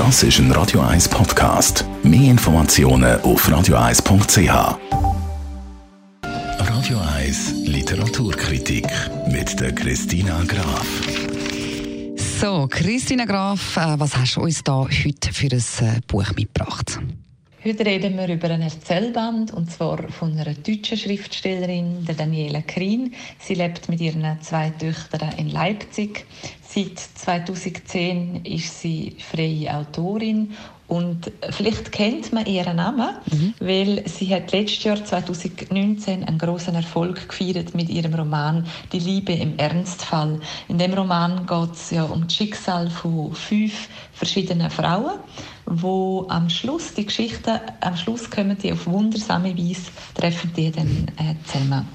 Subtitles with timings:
[0.00, 1.84] Das ist ein Radio 1 Podcast.
[2.02, 4.78] Mehr Informationen auf radio1.ch.
[6.58, 8.86] Radio 1 Literaturkritik
[9.26, 10.86] mit der Christina Graf.
[12.16, 16.98] So, Christina Graf, äh, was hast du uns da heute für ein äh, Buch mitgebracht?
[17.62, 23.12] Heute reden wir über ein Erzählband und zwar von einer deutschen Schriftstellerin, der Daniela Krien.
[23.38, 26.24] Sie lebt mit ihren zwei Töchtern in Leipzig.
[26.66, 30.54] Seit 2010 ist sie freie Autorin
[30.90, 33.54] und vielleicht kennt man ihren Namen, mhm.
[33.60, 39.32] weil sie hat letztes Jahr 2019 einen großen Erfolg gefeiert mit ihrem Roman Die Liebe
[39.34, 40.40] im Ernstfall.
[40.68, 45.20] In dem Roman geht es ja um das Schicksal von fünf verschiedenen Frauen,
[45.70, 51.06] wo am Schluss die Geschichten, am Schluss kommen die auf wundersame Weise treffen die dann
[51.16, 51.86] äh, zusammen.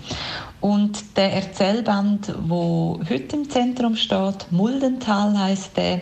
[0.62, 6.02] Und der Erzählband, wo heute im Zentrum steht, Muldental heißt der,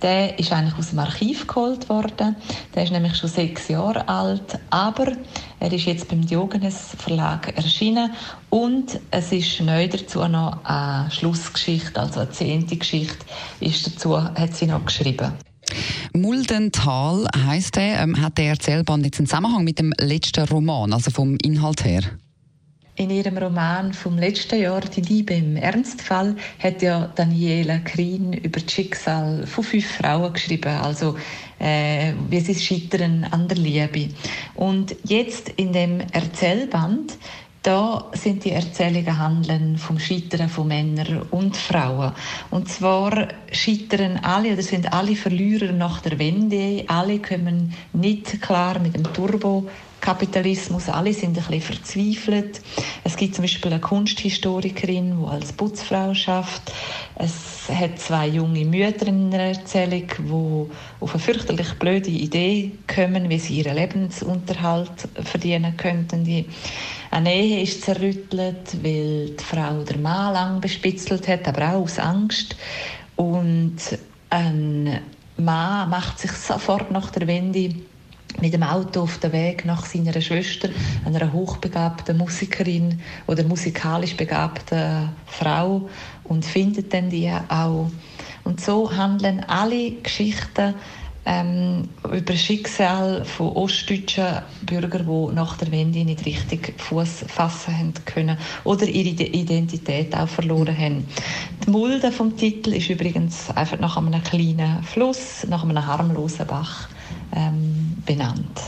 [0.00, 2.36] der ist eigentlich aus dem Archiv geholt worden.
[2.74, 5.12] Der ist nämlich schon sechs Jahre alt, aber
[5.58, 8.12] er ist jetzt beim Diogenes Verlag erschienen
[8.48, 13.26] und es ist neu dazu noch eine Schlussgeschichte, also eine zehnte Geschichte,
[13.60, 15.32] ist dazu, hat sie noch geschrieben.
[16.14, 21.10] Muldental heißt er, ähm, hat der Erzählband jetzt einen Zusammenhang mit dem letzten Roman, also
[21.10, 22.02] vom Inhalt her?
[22.98, 28.58] In ihrem Roman vom letzten Jahr «Die Liebe im Ernstfall» hat ja Daniela Krien über
[28.58, 31.16] das Schicksal von fünf Frauen geschrieben, also
[31.60, 34.08] äh, wie sie scheitern an der Liebe.
[34.56, 37.16] Und jetzt in dem Erzählband
[37.62, 42.12] da sind die Erzählungen handeln vom Scheitern von Männern und Frauen.
[42.50, 46.84] Und zwar scheitern alle oder sind alle Verlierer nach der Wende.
[46.86, 49.68] Alle kommen nicht klar mit dem Turbo
[50.08, 52.62] Kapitalismus, alle sind ein bisschen verzweifelt.
[53.04, 56.72] Es gibt zum Beispiel eine Kunsthistorikerin, die als Putzfrau schafft.
[57.16, 63.28] Es hat zwei junge Mütter in einer Erzählung, die auf eine fürchterlich blöde Idee kommen,
[63.28, 66.24] wie sie ihren Lebensunterhalt verdienen könnten.
[66.24, 66.46] Die
[67.10, 71.98] eine Ehe ist zerrüttelt, weil die Frau der Mann lang bespitzelt hat, aber auch aus
[71.98, 72.56] Angst.
[73.16, 73.76] Und
[74.30, 75.02] ein
[75.36, 77.74] Mann macht sich sofort nach der Wende
[78.40, 80.68] mit dem Auto auf den Weg nach seiner Schwester,
[81.04, 85.88] einer hochbegabten Musikerin oder musikalisch begabten Frau
[86.24, 87.90] und findet dann die auch.
[88.44, 90.74] Und so handeln alle Geschichten
[91.26, 97.76] ähm, über das Schicksal von ostdeutschen Bürgern, die nach der Wende nicht richtig Fuß fassen
[97.76, 101.06] haben können oder ihre Identität auch verloren haben.
[101.66, 106.88] Die Mulde vom Titel ist übrigens einfach nach einem kleinen Fluss, nach einem harmlosen Bach
[107.34, 108.60] ähm, benannt.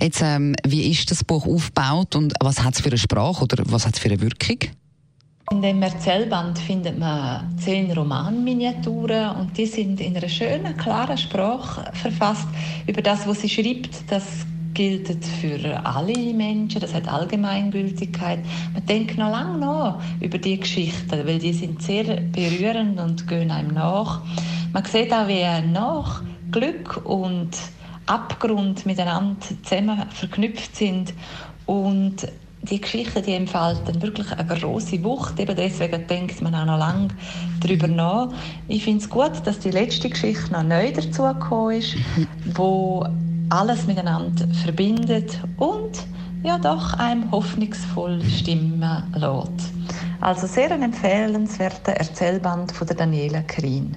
[0.00, 3.62] Jetzt, ähm, wie ist das Buch aufgebaut und was hat es für eine Sprache oder
[3.66, 4.58] was hat es für eine Wirkung?
[5.50, 11.90] In dem Erzählband findet man zehn Romanminiaturen und die sind in einer schönen, klaren Sprache
[11.94, 12.48] verfasst.
[12.86, 14.24] Über das, was sie schreibt, das
[14.72, 18.38] gilt für alle Menschen, das hat Allgemeingültigkeit.
[18.72, 23.50] Man denkt noch lange nach über die Geschichten, weil die sind sehr berührend und gehen
[23.50, 24.22] einem nach.
[24.72, 27.50] Man sieht auch, wie nach Glück und
[28.06, 31.14] Abgrund miteinander zusammen verknüpft sind
[31.66, 32.28] und
[32.62, 35.38] die Geschichte die entfalten wirklich eine große Wucht.
[35.40, 37.08] Eben deswegen denkt man auch noch lange
[37.60, 38.28] darüber nach.
[38.68, 41.96] Ich finde es gut, dass die letzte Geschichte noch neu dazugekommen ist,
[42.54, 43.04] wo
[43.50, 46.06] alles miteinander verbindet und
[46.42, 48.84] ja doch einem hoffnungsvoll stimmen
[49.14, 49.72] lässt.
[50.20, 53.96] Also sehr ein empfehlenswerter Erzählband von der Daniela Krien.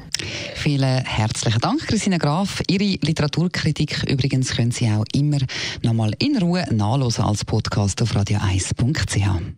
[0.53, 2.61] Vielen herzlichen Dank, Christina Graf.
[2.67, 5.39] Ihre Literaturkritik übrigens können Sie auch immer
[5.81, 9.55] nochmal in Ruhe nachlesen als Podcast auf radio1.ch.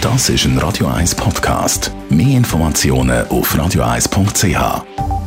[0.00, 1.92] Das ist ein Radio 1 Podcast.
[2.08, 5.19] Mehr Informationen auf radio1.ch.